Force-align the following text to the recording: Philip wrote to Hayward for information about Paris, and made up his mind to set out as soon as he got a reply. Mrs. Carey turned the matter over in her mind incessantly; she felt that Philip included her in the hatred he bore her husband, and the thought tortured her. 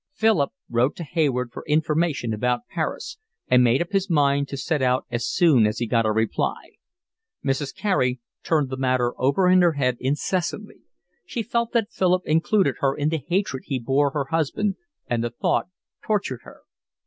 Philip 0.15 0.51
wrote 0.67 0.95
to 0.95 1.03
Hayward 1.03 1.51
for 1.51 1.63
information 1.67 2.33
about 2.33 2.65
Paris, 2.67 3.19
and 3.47 3.63
made 3.63 3.83
up 3.83 3.91
his 3.91 4.09
mind 4.09 4.47
to 4.47 4.57
set 4.57 4.81
out 4.81 5.05
as 5.11 5.27
soon 5.29 5.67
as 5.67 5.77
he 5.77 5.85
got 5.85 6.07
a 6.07 6.11
reply. 6.11 6.77
Mrs. 7.45 7.75
Carey 7.75 8.19
turned 8.41 8.71
the 8.71 8.77
matter 8.77 9.13
over 9.21 9.47
in 9.47 9.61
her 9.61 9.75
mind 9.77 9.97
incessantly; 9.99 10.79
she 11.23 11.43
felt 11.43 11.71
that 11.73 11.91
Philip 11.91 12.23
included 12.25 12.77
her 12.79 12.95
in 12.95 13.09
the 13.09 13.21
hatred 13.27 13.65
he 13.67 13.77
bore 13.77 14.09
her 14.09 14.25
husband, 14.31 14.73
and 15.05 15.23
the 15.23 15.29
thought 15.29 15.67
tortured 16.03 16.39
her. 16.41 16.61